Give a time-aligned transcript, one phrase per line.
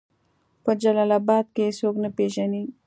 [0.63, 2.63] په جلال آباد کې يې څوک نه پېژني